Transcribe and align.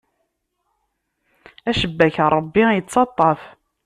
Acebbak 1.69 2.15
n 2.25 2.27
Ṛebbi 2.35 2.63
ittaṭṭaf. 2.79 3.41